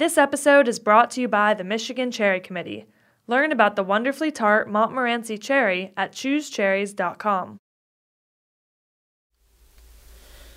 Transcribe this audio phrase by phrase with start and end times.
[0.00, 2.86] This episode is brought to you by the Michigan Cherry Committee.
[3.26, 7.58] Learn about the wonderfully tart Montmorency cherry at choosecherries.com.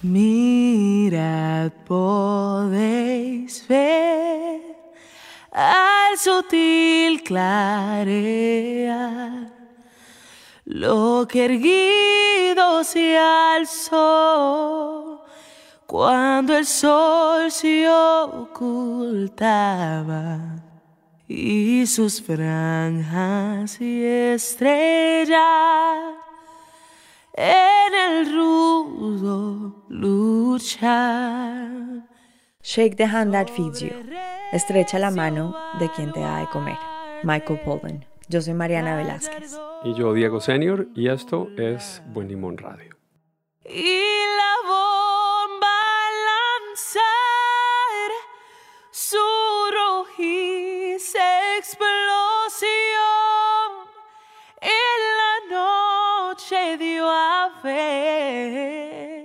[0.02, 4.62] Mirad, podéis ver
[5.52, 8.32] al sutil clarear
[10.68, 15.23] lo que erguido se alzó
[15.94, 17.88] cuando el sol se
[18.24, 19.60] ocultaba
[21.28, 25.38] y sus franjas y estrellas
[27.36, 31.70] en el rudo luchar.
[32.64, 33.92] Shake the hand that feeds you.
[34.52, 36.80] Estrecha la mano de quien te da de comer.
[37.22, 38.04] Michael Pollan.
[38.30, 39.60] Yo soy Mariana Velázquez.
[39.84, 42.94] Y yo, Diego Senior, y esto es Buen Limón Radio.
[43.66, 44.13] y
[49.14, 49.20] su
[51.60, 52.70] explosión
[54.60, 59.24] en la noche dio a ver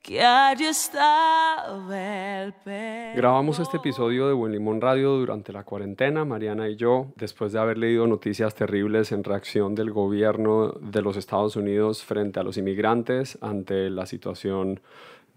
[0.00, 3.16] que allí estaba el pez.
[3.16, 7.58] Grabamos este episodio de Buen Limón Radio durante la cuarentena, Mariana y yo, después de
[7.58, 12.56] haber leído noticias terribles en reacción del gobierno de los Estados Unidos frente a los
[12.56, 14.80] inmigrantes ante la situación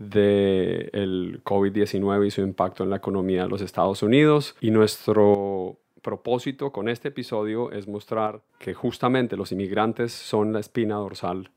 [0.10, 4.56] del COVID-19 y su impacto en la economía de los Estados Unidos.
[4.62, 10.96] Y nuestro propósito con este episodio es mostrar que justamente los inmigrantes son la espina
[10.96, 11.52] dorsal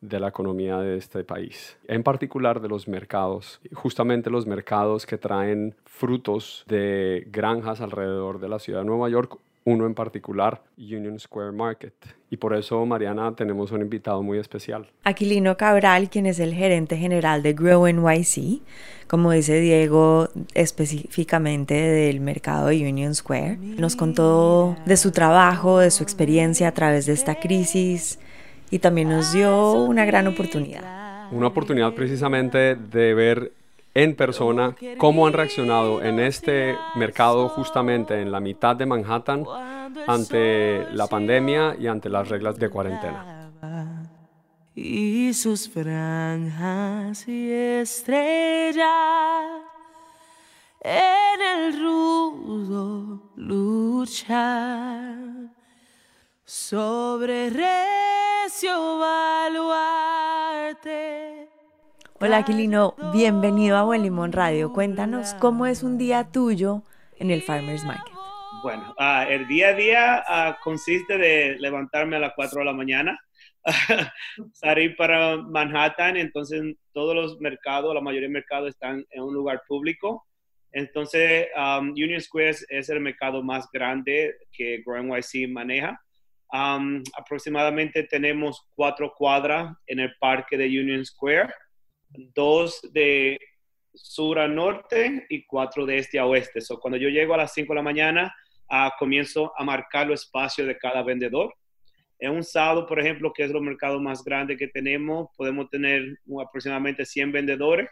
[0.00, 5.18] de la economía de este país, en particular de los mercados, justamente los mercados que
[5.18, 11.18] traen frutos de granjas alrededor de la ciudad de Nueva York, uno en particular, Union
[11.18, 11.92] Square Market.
[12.30, 14.86] Y por eso, Mariana, tenemos un invitado muy especial.
[15.04, 18.62] Aquilino Cabral, quien es el gerente general de Grow NYC,
[19.06, 25.90] como dice Diego, específicamente del mercado de Union Square, nos contó de su trabajo, de
[25.90, 28.18] su experiencia a través de esta crisis
[28.70, 31.30] y también nos dio una gran oportunidad.
[31.30, 33.52] Una oportunidad precisamente de ver
[33.98, 39.44] en persona cómo han reaccionado en este mercado justamente en la mitad de Manhattan
[40.06, 43.34] ante la pandemia y ante las reglas de cuarentena.
[44.76, 48.86] y sus franjas y estrellas
[50.80, 55.16] en el rudo luchar
[56.44, 60.38] sobre recio baluarte.
[62.20, 64.72] Hola Aquilino, bienvenido a Buen Limón Radio.
[64.72, 66.82] Cuéntanos cómo es un día tuyo
[67.16, 68.12] en el Farmers Market.
[68.60, 72.72] Bueno, ah, el día a día ah, consiste de levantarme a las 4 de la
[72.72, 73.20] mañana,
[74.52, 76.60] salir para Manhattan, entonces
[76.92, 80.26] todos los mercados, la mayoría de mercados están en un lugar público.
[80.72, 86.02] Entonces, um, Union Square es el mercado más grande que Grow NYC maneja.
[86.52, 91.52] Um, aproximadamente tenemos cuatro cuadras en el parque de Union Square,
[92.10, 93.38] dos de
[93.94, 96.60] sur a norte y cuatro de este a oeste.
[96.60, 98.34] So, cuando yo llego a las 5 de la mañana,
[98.68, 101.54] ah, comienzo a marcar los espacios de cada vendedor.
[102.20, 106.18] En un sábado, por ejemplo, que es el mercado más grande que tenemos, podemos tener
[106.26, 107.88] uh, aproximadamente 100 vendedores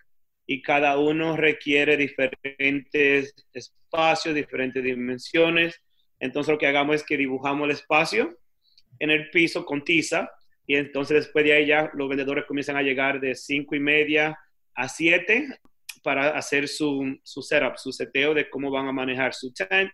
[0.47, 5.81] y cada uno requiere diferentes espacios, diferentes dimensiones.
[6.19, 8.37] Entonces lo que hagamos es que dibujamos el espacio
[8.98, 10.31] en el piso con tiza
[10.66, 14.38] y entonces después de ahí ya los vendedores comienzan a llegar de 5 y media
[14.75, 15.49] a 7
[16.03, 19.93] para hacer su, su setup, su seteo de cómo van a manejar su tent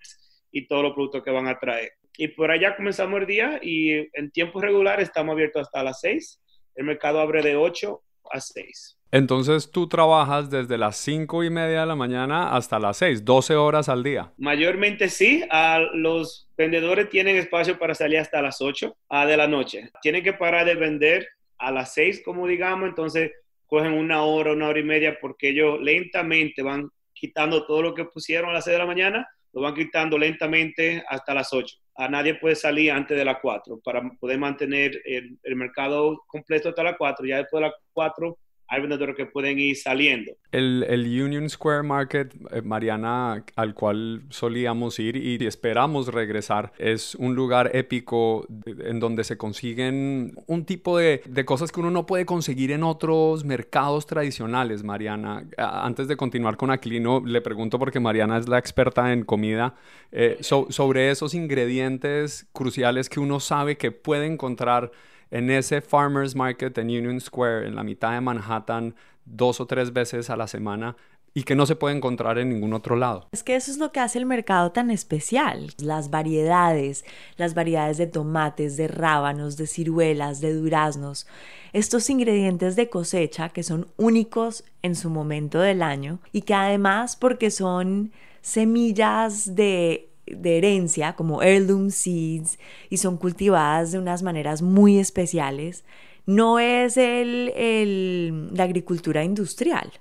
[0.51, 1.93] y todos los productos que van a traer.
[2.17, 6.41] Y por allá comenzamos el día y en tiempo regular estamos abiertos hasta las 6.
[6.75, 8.99] El mercado abre de 8 a 6.
[9.13, 13.57] Entonces tú trabajas desde las 5 y media de la mañana hasta las 6, 12
[13.57, 14.33] horas al día.
[14.39, 19.47] Mayormente sí, a los vendedores tienen espacio para salir hasta las 8 a de la
[19.47, 19.91] noche.
[20.01, 21.29] Tienen que parar de vender
[21.59, 23.33] a las 6, como digamos, entonces
[23.67, 28.07] cogen una hora, una hora y media, porque ellos lentamente van quitando todo lo que
[28.07, 31.77] pusieron a las 6 de la mañana, lo van quitando lentamente hasta las 8.
[31.97, 36.71] A nadie puede salir antes de las 4 para poder mantener el, el mercado completo
[36.71, 37.27] hasta las 4.
[37.27, 38.39] Ya después de las 4
[38.73, 40.33] hay vendedores que pueden ir saliendo.
[40.51, 40.83] El,
[41.23, 47.77] Union Square Market, eh, Mariana, al cual solíamos ir y esperamos regresar, es un lugar
[47.77, 52.83] épico en donde se consiguen un tipo de, cosas que uno no puede conseguir en
[52.83, 55.45] otros mercados tradicionales, Mariana.
[55.59, 59.75] Antes de continuar con Aquilino, le pregunto porque Mariana es la experta en comida,
[60.13, 64.93] eh, so- sobre esos ingredientes cruciales que uno sabe que puede encontrar
[65.33, 68.95] en ese Farmers Market en Union Square, en la mitad de Manhattan,
[69.25, 70.95] dos o tres veces a la semana
[71.35, 73.27] y que no se puede encontrar en ningún otro lado.
[73.33, 75.73] Es que eso es lo que hace el mercado tan especial.
[75.79, 77.07] Las variedades,
[77.39, 81.27] las variedades de tomates, de rábanos, de ciruelas, de duraznos.
[81.73, 87.17] Estos ingredientes de cosecha que son únicos en su momento del año y que además
[87.17, 88.13] porque son
[88.43, 92.59] semillas de de herencia como heirloom seeds
[92.91, 95.85] y son cultivadas de unas maneras muy especiales,
[96.27, 99.93] no es el, la agricultura industrial.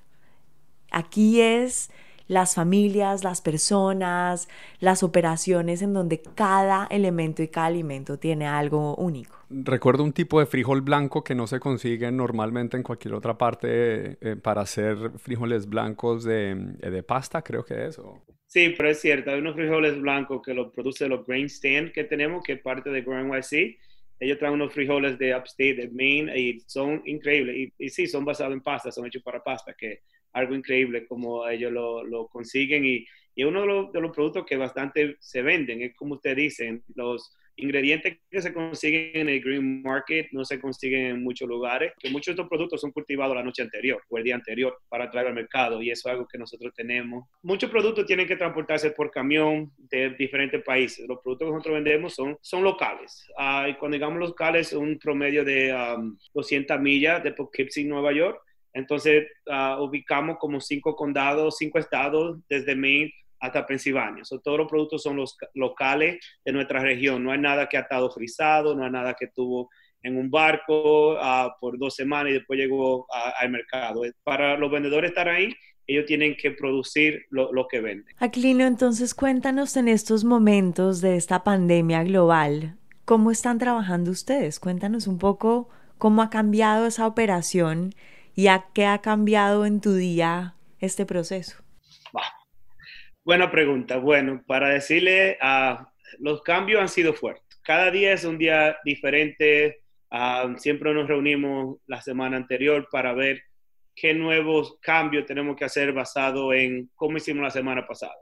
[0.90, 1.90] Aquí es
[2.28, 4.48] las familias, las personas,
[4.78, 9.36] las operaciones en donde cada elemento y cada alimento tiene algo único.
[9.52, 14.16] Recuerdo un tipo de frijol blanco que no se consigue normalmente en cualquier otra parte
[14.20, 18.00] eh, para hacer frijoles blancos de, de pasta, creo que es.
[18.46, 22.04] Sí, pero es cierto, hay unos frijoles blancos que los produce los Grain Stand que
[22.04, 23.78] tenemos, que es parte de Grow NYC.
[24.20, 27.56] Ellos traen unos frijoles de Upstate, de Maine, y son increíbles.
[27.56, 30.00] Y, y sí, son basados en pasta, son hechos para pasta, que
[30.32, 34.44] algo increíble como ellos lo, lo consiguen y, y uno de los, de los, productos
[34.46, 39.40] que bastante se venden es como ustedes dicen, los ingredientes que se consiguen en el
[39.40, 43.36] green market no se consiguen en muchos lugares, que muchos de estos productos son cultivados
[43.36, 46.26] la noche anterior o el día anterior para traer al mercado y eso es algo
[46.26, 47.28] que nosotros tenemos.
[47.42, 51.06] Muchos productos tienen que transportarse por camión de diferentes países.
[51.08, 53.26] Los productos que nosotros vendemos son, son locales.
[53.38, 58.40] Uh, y cuando digamos locales, un promedio de um, 200 millas de Poughkeepsie, Nueva York
[58.74, 64.24] entonces, uh, ubicamos como cinco condados, cinco estados, desde Maine hasta Pensilvania.
[64.24, 67.22] So, todos los productos son los locales de nuestra región.
[67.22, 69.68] No hay nada que ha estado frisado, no hay nada que estuvo
[70.02, 73.06] en un barco uh, por dos semanas y después llegó
[73.38, 74.02] al mercado.
[74.24, 75.54] Para los vendedores estar ahí,
[75.86, 78.14] ellos tienen que producir lo, lo, que venden.
[78.18, 84.58] Aquilino, entonces cuéntanos en estos momentos de esta pandemia global, ¿cómo están trabajando ustedes?
[84.60, 85.68] Cuéntanos un poco
[85.98, 87.94] cómo ha cambiado esa operación
[88.34, 91.61] ¿Y a qué ha cambiado en tu día este proceso?
[93.24, 93.98] Buena pregunta.
[93.98, 95.84] Bueno, para decirle, uh,
[96.18, 97.60] los cambios han sido fuertes.
[97.62, 99.82] Cada día es un día diferente.
[100.10, 103.40] Uh, siempre nos reunimos la semana anterior para ver
[103.94, 108.14] qué nuevos cambios tenemos que hacer basado en cómo hicimos la semana pasada.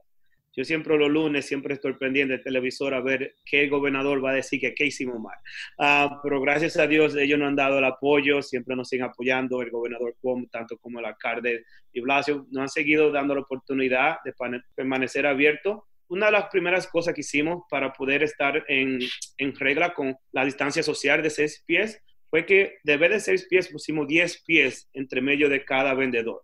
[0.57, 4.35] Yo siempre los lunes, siempre estoy pendiente del televisor a ver qué gobernador va a
[4.35, 5.39] decir que qué hicimos mal.
[5.79, 9.63] Uh, pero gracias a Dios ellos nos han dado el apoyo, siempre nos siguen apoyando,
[9.63, 14.17] el gobernador Cuomo, tanto como el alcalde de Blasio, nos han seguido dando la oportunidad
[14.25, 14.35] de
[14.75, 15.87] permanecer abierto.
[16.09, 18.99] Una de las primeras cosas que hicimos para poder estar en,
[19.39, 23.47] en regla con la distancia social de seis pies fue que de vez de seis
[23.49, 26.43] pies pusimos diez pies entre medio de cada vendedor.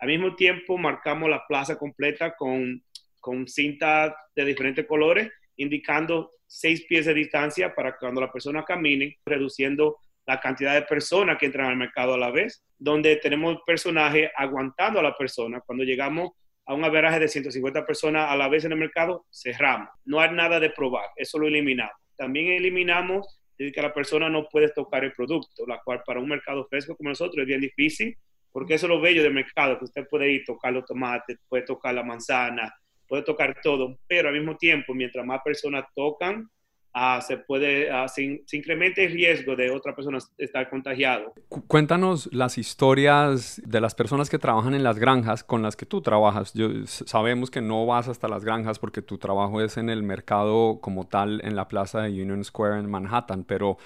[0.00, 2.82] Al mismo tiempo marcamos la plaza completa con
[3.24, 9.16] con cinta de diferentes colores, indicando seis pies de distancia para cuando la persona camine,
[9.24, 14.30] reduciendo la cantidad de personas que entran al mercado a la vez, donde tenemos personaje
[14.36, 15.62] aguantando a la persona.
[15.64, 16.32] Cuando llegamos
[16.66, 19.88] a un averaje de 150 personas a la vez en el mercado, cerramos.
[20.04, 21.96] No hay nada de probar, eso lo eliminamos.
[22.18, 26.66] También eliminamos que la persona no puede tocar el producto, la cual para un mercado
[26.68, 28.14] fresco como nosotros es bien difícil,
[28.52, 31.62] porque eso es lo bello del mercado, que usted puede ir tocar los tomates, puede
[31.62, 32.70] tocar la manzana,
[33.08, 36.48] puede tocar todo, pero al mismo tiempo, mientras más personas tocan,
[36.94, 41.32] uh, se puede, uh, se, incrementa el riesgo de otra persona estar contagiado.
[41.66, 46.00] Cuéntanos las historias de las personas que trabajan en las granjas con las que tú
[46.00, 46.52] trabajas.
[46.86, 51.06] Sabemos que no vas hasta las granjas porque tu trabajo es en el mercado como
[51.06, 53.78] tal en la plaza de Union Square en Manhattan, pero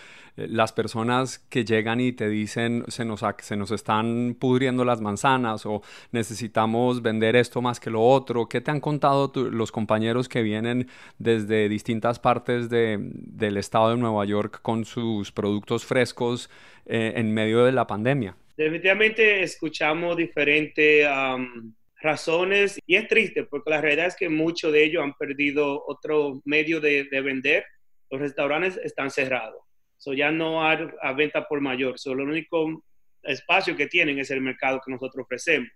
[0.47, 5.67] las personas que llegan y te dicen se nos, se nos están pudriendo las manzanas
[5.67, 10.29] o necesitamos vender esto más que lo otro, ¿qué te han contado tu, los compañeros
[10.29, 16.49] que vienen desde distintas partes de, del estado de Nueva York con sus productos frescos
[16.87, 18.37] eh, en medio de la pandemia?
[18.57, 24.85] Definitivamente escuchamos diferentes um, razones y es triste porque la realidad es que muchos de
[24.85, 27.65] ellos han perdido otro medio de, de vender.
[28.11, 29.68] Los restaurantes están cerrados.
[29.99, 31.99] So ya no hay a venta por mayor.
[31.99, 32.83] Solo el único
[33.23, 35.69] espacio que tienen es el mercado que nosotros ofrecemos.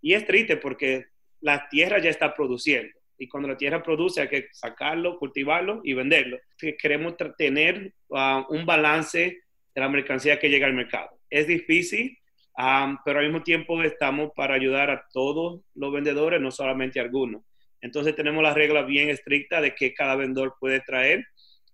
[0.00, 1.06] Y es triste porque
[1.40, 5.94] la tierra ya está produciendo y cuando la tierra produce hay que sacarlo, cultivarlo y
[5.94, 6.38] venderlo.
[6.58, 9.42] Queremos tener uh, un balance
[9.74, 11.10] de la mercancía que llega al mercado.
[11.30, 12.18] Es difícil,
[12.58, 17.04] um, pero al mismo tiempo estamos para ayudar a todos los vendedores, no solamente a
[17.04, 17.42] algunos.
[17.80, 21.26] Entonces tenemos la regla bien estricta de que cada vendedor puede traer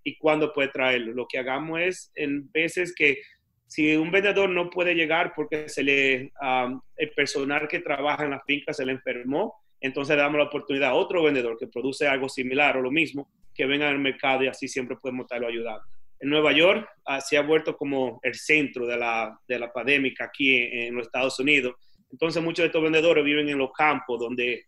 [0.04, 1.12] y cuándo puede traerlo.
[1.12, 3.20] Lo que hagamos es en veces que
[3.66, 8.30] si un vendedor no puede llegar porque se le, um, el personal que trabaja en
[8.30, 12.28] la finca se le enfermó, entonces damos la oportunidad a otro vendedor que produce algo
[12.28, 15.82] similar o lo mismo, que venga al mercado y así siempre podemos estarlo ayudando.
[16.20, 20.12] En Nueva York uh, se ha vuelto como el centro de la, de la pandemia
[20.20, 21.74] aquí en, en, los Estados Unidos.
[22.10, 24.66] Entonces muchos de estos vendedores viven en los campos donde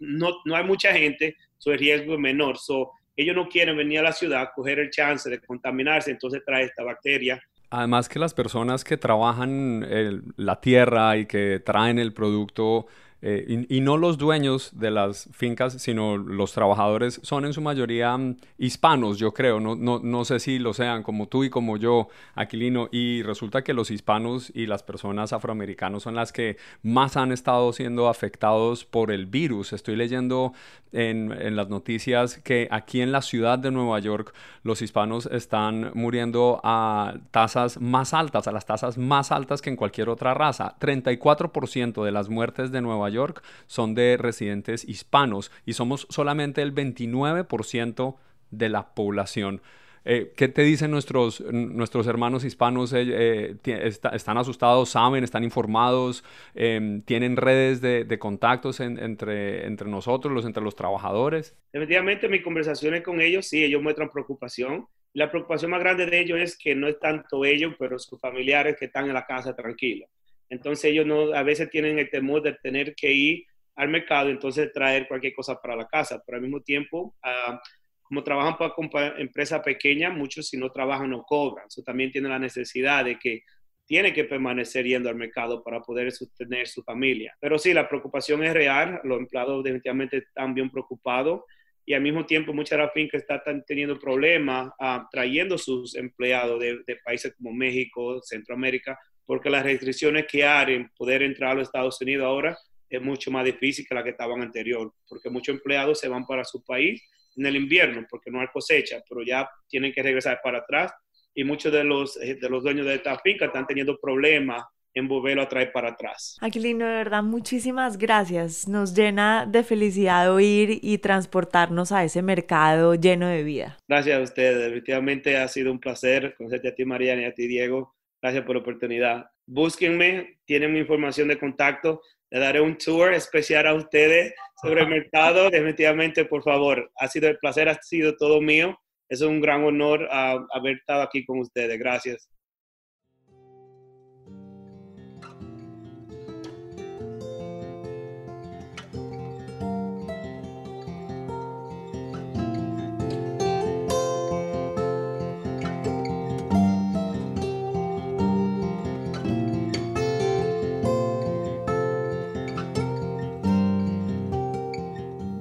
[0.00, 2.58] no, no hay mucha gente, su riesgo es menor.
[2.58, 6.64] So, ellos no quieren venir a la ciudad, coger el chance de contaminarse, entonces trae
[6.64, 7.40] esta bacteria.
[7.70, 12.86] Además que las personas que trabajan en la tierra y que traen el producto
[13.24, 18.16] eh, y, no los dueños de las fincas, sino los trabajadores, son en su mayoría
[18.16, 19.60] mm, hispanos, yo creo.
[19.60, 22.88] No, no, no, sé si lo sean, como tú y como yo, Aquilino.
[22.90, 27.72] Y resulta que los hispanos y las personas afroamericanos son las que más han estado
[27.72, 29.72] siendo afectados por el virus.
[29.72, 30.52] Estoy leyendo
[30.90, 35.92] en, en las noticias que aquí en la ciudad de Nueva York los hispanos están
[35.94, 40.74] muriendo a tasas más altas, a las tasas más altas que en cualquier otra raza.
[40.80, 46.62] 34% de las muertes de Nueva York York son de residentes hispanos y somos solamente
[46.62, 48.16] el 29%
[48.50, 49.62] de la población.
[50.04, 52.92] Eh, ¿Qué te dicen nuestros, nuestros hermanos hispanos?
[52.92, 60.32] Eh, eh, ¿Están asustados, saben, están informados, em, tienen redes de, contactos entre, entre nosotros,
[60.32, 61.56] los, entre los trabajadores?
[61.72, 64.86] Definitivamente mis conversaciones con ellos, sí, ellos muestran preocupación.
[65.14, 68.76] La preocupación más grande de ellos es que no es tanto ellos, pero sus familiares
[68.78, 70.08] que están en la casa tranquilos.
[70.52, 73.44] Entonces ellos no, a veces tienen el temor de tener que ir
[73.74, 77.56] al mercado, entonces traer cualquier cosa para la casa, pero al mismo tiempo, uh,
[78.02, 82.38] como trabajan para empresa pequeña, muchos si no trabajan no cobran, eso también tienen la
[82.38, 83.44] necesidad de que
[83.86, 87.34] tiene que permanecer yendo al mercado para poder sostener su familia.
[87.40, 91.44] Pero sí, la preocupación es real, los empleados definitivamente están bien preocupados
[91.84, 96.60] y al mismo tiempo muchas de las fincas están teniendo problemas uh, trayendo sus empleados
[96.60, 101.68] de, países como México, Centroamérica, porque las restricciones que hay en poder entrar a los
[101.68, 102.56] Estados Unidos ahora
[102.88, 106.44] es mucho más difícil que la que estaban anterior, porque muchos empleados se van para
[106.44, 107.02] su país
[107.36, 110.92] en el invierno porque no hay cosecha, pero ya tienen que regresar para atrás
[111.34, 115.08] y muchos de los, eh, de los dueños de esta finca están teniendo problemas en
[115.08, 116.36] volverlo a traer para atrás.
[116.40, 118.68] Aquilino, de verdad, muchísimas gracias.
[118.68, 123.78] Nos llena de felicidad oír y transportarnos a ese mercado lleno de vida.
[123.88, 124.58] Gracias a ustedes.
[124.58, 127.94] Definitivamente ha sido un placer conocerte a ti, Mariana, y a ti, Diego.
[128.20, 129.26] Gracias por la oportunidad.
[129.46, 132.00] Búsquenme, tienen mi información de contacto.
[132.30, 135.50] Le daré un tour especial a ustedes sobre el mercado.
[135.50, 138.78] Definitivamente, por favor, ha sido el placer, ha sido todo mío.
[139.08, 141.78] Es un gran honor uh, haber estado aquí con ustedes.
[141.78, 142.28] Gracias.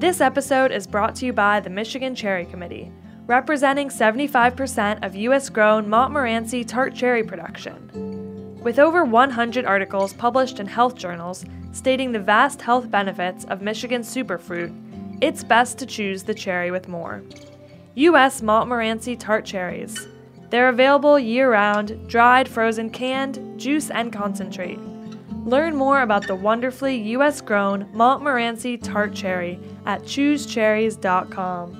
[0.01, 2.91] This episode is brought to you by the Michigan Cherry Committee,
[3.27, 5.47] representing 75% of U.S.
[5.47, 8.57] grown Montmorency tart cherry production.
[8.63, 14.11] With over 100 articles published in health journals stating the vast health benefits of Michigan's
[14.11, 14.75] superfruit,
[15.21, 17.21] it's best to choose the cherry with more.
[17.93, 18.41] U.S.
[18.41, 20.07] Montmorency tart cherries.
[20.49, 24.79] They're available year round, dried, frozen, canned, juice, and concentrate.
[25.45, 27.41] Learn more about the wonderfully U.S.
[27.41, 31.77] grown Montmorency tart cherry at choosecherries.com.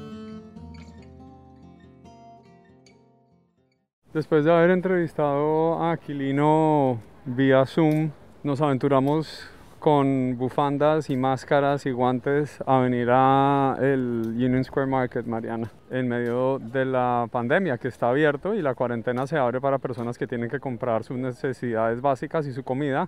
[4.14, 8.12] Después de haber entrevistado a Aquilino vía Zoom,
[8.44, 9.48] nos aventuramos
[9.80, 16.08] con bufandas y máscaras y guantes a venir a el Union Square Market, Mariana, en
[16.08, 20.28] medio de la pandemia que está abierto y la cuarentena se abre para personas que
[20.28, 23.08] tienen que comprar sus necesidades básicas y su comida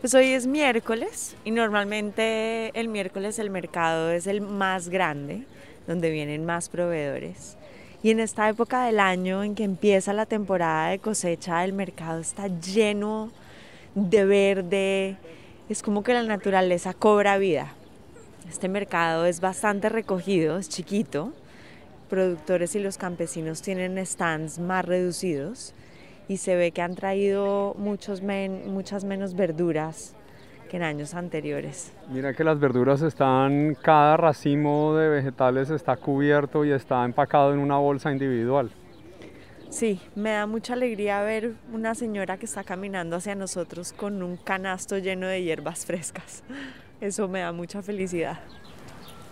[0.00, 5.46] pues hoy es miércoles y normalmente el miércoles el mercado es el más grande,
[5.86, 7.56] donde vienen más proveedores.
[8.02, 12.20] Y en esta época del año en que empieza la temporada de cosecha, el mercado
[12.20, 13.30] está lleno
[13.94, 15.16] de verde,
[15.68, 17.74] es como que la naturaleza cobra vida.
[18.48, 21.32] Este mercado es bastante recogido, es chiquito.
[22.08, 25.74] Productores y los campesinos tienen stands más reducidos
[26.28, 30.14] y se ve que han traído muchos muchas menos verduras
[30.68, 31.92] que en años anteriores.
[32.10, 37.60] Mira que las verduras están, cada racimo de vegetales está cubierto y está empacado en
[37.60, 38.70] una bolsa individual.
[39.68, 44.36] Sí, me da mucha alegría ver una señora que está caminando hacia nosotros con un
[44.36, 46.44] canasto lleno de hierbas frescas.
[47.00, 48.38] Eso me da mucha felicidad.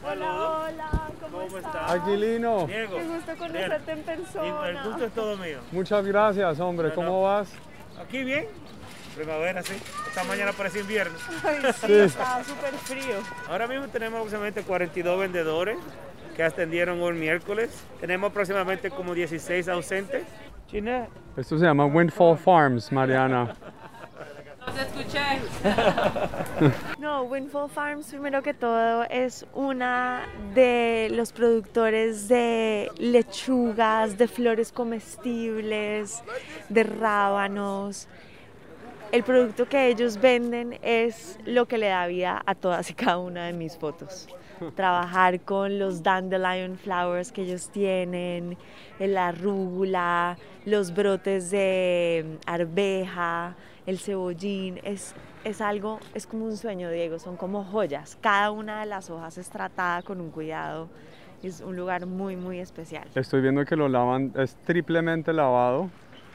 [0.07, 1.91] Hola, hola, ¿cómo, estás?
[1.91, 2.67] Aquilino.
[2.67, 2.97] Diego.
[2.97, 4.69] Qué gusto conocerte en persona.
[4.69, 5.59] El gusto es todo mío.
[5.73, 6.93] Muchas gracias, hombre.
[6.93, 7.51] ¿Cómo vas?
[8.01, 8.47] Aquí bien.
[9.17, 9.75] Primavera, sí.
[10.09, 11.17] Esta mañana parece invierno.
[11.45, 13.17] Ay, sí, está súper frío.
[13.49, 15.79] Ahora mismo tenemos aproximadamente 42 vendedores
[16.37, 17.71] que atendieron hoy miércoles.
[18.01, 20.25] Tenemos aproximadamente como 16 ausentes.
[21.37, 23.55] Esto se llama Windfall Farms, Mariana.
[24.67, 25.41] Los escuché.
[26.99, 30.23] No, Windfall Farms, primero que todo, es una
[30.55, 36.23] de los productores de lechugas, de flores comestibles,
[36.69, 38.09] de rábanos.
[39.13, 43.19] El producto que ellos venden es lo que le da vida a todas y cada
[43.19, 44.29] una de mis fotos.
[44.73, 48.57] Trabajar con los dandelion flowers que ellos tienen,
[48.99, 53.57] la arrúgula, los brotes de arveja,
[53.87, 58.17] el cebollín, es, es algo, es como un sueño, Diego, son como joyas.
[58.21, 60.89] Cada una de las hojas es tratada con un cuidado.
[61.43, 63.07] Es un lugar muy, muy especial.
[63.15, 65.91] Estoy viendo que lo lavan, es triplemente lavado,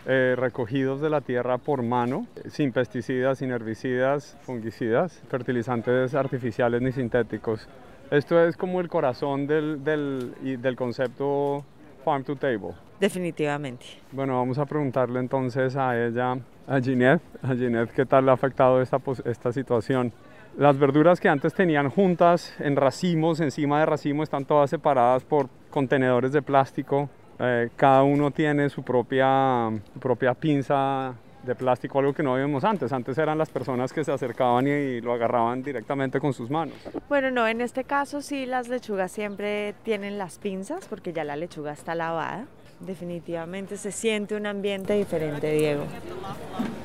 [0.05, 6.91] eh, recogidos de la tierra por mano, sin pesticidas, sin herbicidas, fungicidas, fertilizantes artificiales ni
[6.91, 7.67] sintéticos.
[8.11, 11.63] Esto es como el corazón del, del, del concepto
[12.03, 12.71] farm to table.
[12.99, 13.85] Definitivamente.
[14.11, 16.37] Bueno, vamos a preguntarle entonces a ella,
[16.67, 20.11] a Ginette, a Ginette qué tal le ha afectado esta, esta situación.
[20.57, 25.47] Las verduras que antes tenían juntas en racimos, encima de racimo, están todas separadas por
[25.69, 27.09] contenedores de plástico.
[27.37, 31.13] Eh, cada uno tiene su propia, propia pinza
[31.43, 32.91] de plástico, algo que no vimos antes.
[32.91, 36.75] Antes eran las personas que se acercaban y, y lo agarraban directamente con sus manos.
[37.07, 41.35] Bueno, no, en este caso sí las lechugas siempre tienen las pinzas porque ya la
[41.35, 42.45] lechuga está lavada.
[42.79, 45.83] Definitivamente se siente un ambiente diferente, Diego.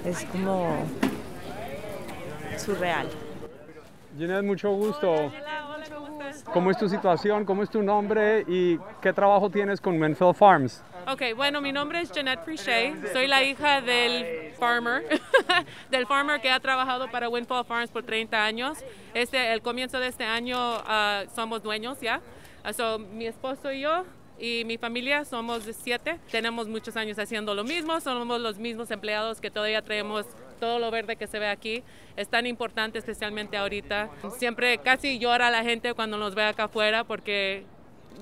[0.05, 0.77] Es como
[2.57, 3.09] surreal.
[4.17, 5.33] Ginette, mucho gusto.
[6.53, 7.45] ¿Cómo es tu situación?
[7.45, 8.45] ¿Cómo es tu nombre?
[8.49, 10.83] ¿Y qué trabajo tienes con Menfield Farms?
[11.07, 13.13] Ok, bueno, mi nombre es Jeanette Frichet.
[13.13, 15.05] Soy la hija del farmer,
[15.91, 18.79] del farmer que ha trabajado para Windfall Farms por 30 años.
[19.13, 22.21] Este, el comienzo de este año ah, somos dueños ya.
[22.73, 24.05] So, mi esposo y yo
[24.39, 26.19] y mi familia somos de siete.
[26.31, 28.01] Tenemos muchos años haciendo lo mismo.
[28.01, 31.83] Somos los mismos empleados que todavía traemos todo lo verde que se ve aquí.
[32.17, 34.09] Es tan importante, especialmente ahorita.
[34.39, 37.65] Siempre casi llora la gente cuando nos ve acá afuera porque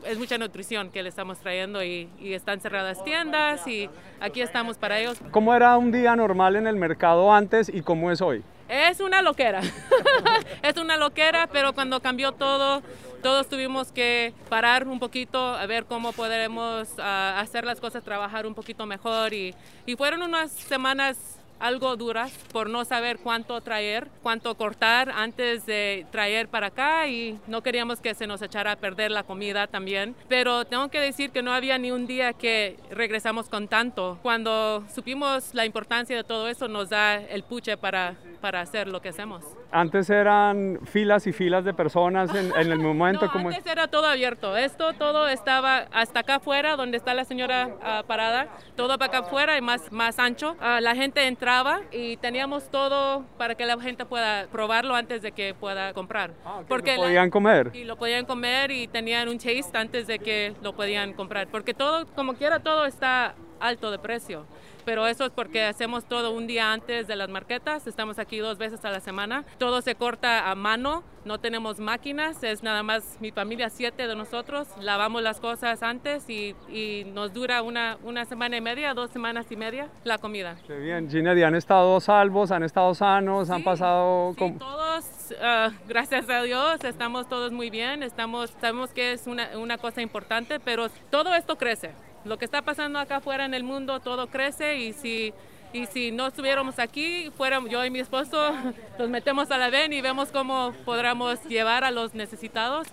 [0.06, 3.88] es mucha nutrición que le estamos trayendo y, y están cerradas tiendas y
[4.20, 5.18] aquí estamos para ellos.
[5.30, 8.42] ¿Cómo era un día normal en el mercado antes y cómo es hoy?
[8.68, 9.60] Es una loquera,
[10.62, 12.82] es una loquera, pero cuando cambió todo,
[13.22, 18.46] todos tuvimos que parar un poquito a ver cómo podremos ah, hacer las cosas, trabajar
[18.46, 19.54] un poquito mejor y,
[19.84, 21.31] y fueron unas semanas
[21.62, 27.38] algo duras por no saber cuánto traer, cuánto cortar antes de traer para acá y
[27.46, 30.16] no queríamos que se nos echara a perder la comida también.
[30.28, 34.18] Pero tengo que decir que no había ni un día que regresamos con tanto.
[34.22, 39.00] Cuando supimos la importancia de todo eso nos da el puche para, para hacer lo
[39.00, 39.42] que hacemos.
[39.70, 43.48] Antes eran filas y filas de personas en, en el momento No, como...
[43.48, 44.56] antes era todo abierto.
[44.56, 49.18] Esto todo estaba hasta acá afuera, donde está la señora ah, parada, todo para acá
[49.26, 50.56] afuera y más, más ancho.
[50.60, 55.32] Ah, la gente entraba y teníamos todo para que la gente pueda probarlo antes de
[55.32, 56.32] que pueda comprar.
[56.44, 57.70] Ah, Porque que lo la- podían comer.
[57.72, 61.46] y lo podían comer y tenían un taste antes de que lo podían comprar.
[61.46, 64.44] Porque todo, como quiera, todo está alto de precio.
[64.84, 67.86] Pero eso es porque hacemos todo un día antes de las marquetas.
[67.86, 69.44] Estamos aquí dos veces a la semana.
[69.58, 71.04] Todo se corta a mano.
[71.24, 72.42] No tenemos máquinas.
[72.42, 74.66] Es nada más mi familia, siete de nosotros.
[74.80, 79.46] Lavamos las cosas antes y, y nos dura una, una semana y media, dos semanas
[79.52, 80.56] y media la comida.
[80.66, 84.32] Qué bien, Ginette, ¿y han estado salvos, han estado sanos, han Sí, pasado...
[84.32, 85.04] sí, con- todos,
[85.40, 90.02] ah, gracias a Dios, estamos todos muy bien, estamos, sabemos que es una, una cosa
[90.02, 91.92] importante, pero todo esto crece.
[92.24, 95.34] Lo que está pasando acá afuera en el mundo, todo crece y si,
[95.72, 98.52] y si no estuviéramos aquí, fuéramos yo y mi esposo,
[98.98, 102.88] los metemos a la ven y vemos cómo podríamos llevar a los necesitados.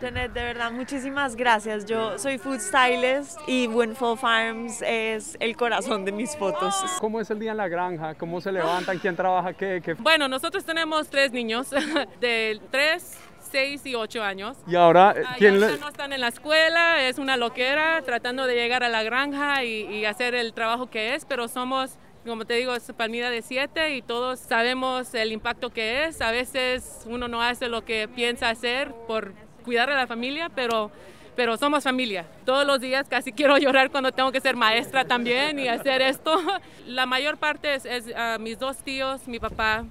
[0.00, 1.84] Janet, de verdad, muchísimas gracias.
[1.84, 6.74] Yo soy food stylist y Windfall Farms es el corazón de mis fotos.
[6.98, 8.14] ¿Cómo es el día en la granja?
[8.14, 8.98] ¿Cómo se levantan?
[8.98, 9.82] ¿Quién trabaja qué?
[9.84, 9.92] qué?
[9.94, 11.68] Bueno, nosotros tenemos tres niños
[12.20, 13.18] de 3,
[13.50, 14.56] 6 y 8 años.
[14.66, 18.02] Y ahora, eh, Ah, ¿quién ya le- no están en la escuela, es una loquera
[18.04, 21.98] tratando de llegar a la granja y, y hacer el trabajo que es, pero somos,
[22.26, 26.20] como te digo, es familia de siete y todos sabemos el impacto que es.
[26.20, 29.32] A veces uno no hace lo que piensa hacer por
[29.64, 30.90] cuidar a la familia, pero,
[31.36, 32.26] pero somos familia.
[32.44, 36.38] Todos los días casi quiero llorar cuando tengo que ser maestra también y hacer esto.
[36.86, 39.84] La mayor parte es, es, ah, mis dos tíos, mi papá,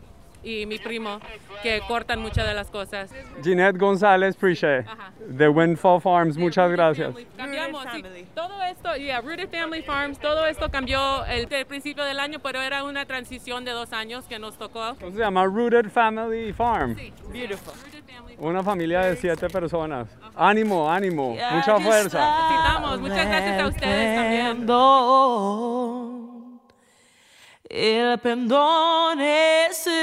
[0.44, 1.20] y mi primo
[1.62, 3.12] que cortan muchas de las cosas.
[3.44, 4.86] Ginette González Priche,
[5.28, 7.14] de Windfall Farms, muchas gracias.
[7.36, 12.20] Cambiamos, sí, todo esto, yeah, Rooted Family Farms, todo esto cambió el, el principio del
[12.20, 14.96] año, pero era una transición de dos años que nos tocó.
[15.00, 15.46] ¿Cómo se llama?
[15.46, 16.96] Rooted Family Farm.
[16.96, 17.74] Sí, Beautiful.
[18.40, 20.08] Una familia de siete personas.
[20.36, 22.48] Ánimo, ánimo, Ya mucha fuerza.
[22.48, 24.66] Necesitamos, muchas gracias a ustedes también.
[27.70, 29.94] El pendón estrellado,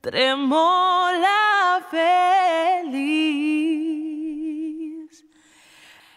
[0.00, 3.26] tremola feliz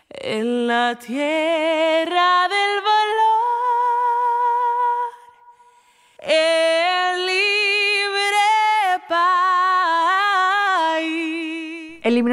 [0.09, 2.83] en la tierra del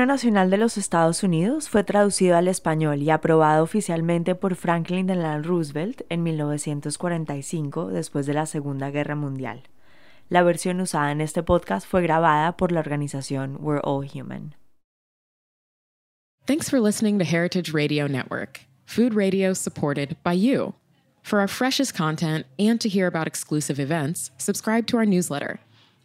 [0.07, 5.43] nacional de los Estados Unidos fue traducido al español y aprobado oficialmente por Franklin Delano
[5.43, 9.65] Roosevelt en 1945 después de la Segunda Guerra Mundial.
[10.29, 14.55] La versión usada en este podcast fue grabada por la organización We're All Human.
[16.47, 20.75] Thanks for listening to Heritage Radio Network, food radio supported by you.
[21.23, 25.59] For our freshest content and to hear about exclusive events, subscribe to our newsletter.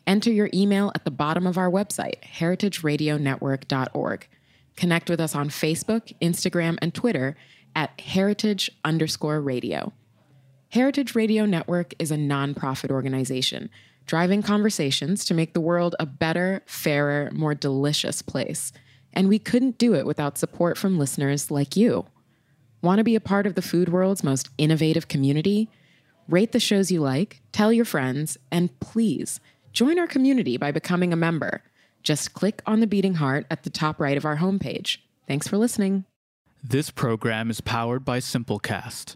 [0.07, 4.27] Enter your email at the bottom of our website, heritageradionetwork.org.
[4.75, 7.35] Connect with us on Facebook, Instagram, and Twitter
[7.75, 9.93] at heritage underscore radio.
[10.69, 13.69] Heritage Radio Network is a nonprofit organization
[14.05, 18.73] driving conversations to make the world a better, fairer, more delicious place.
[19.13, 22.05] And we couldn't do it without support from listeners like you.
[22.81, 25.69] Want to be a part of the food world's most innovative community?
[26.27, 29.39] Rate the shows you like, tell your friends, and please
[29.73, 31.63] join our community by becoming a member.
[32.03, 34.97] Just click on the beating heart at the top right of our homepage.
[35.27, 36.05] Thanks for listening.
[36.63, 39.15] This program is powered by Simplecast.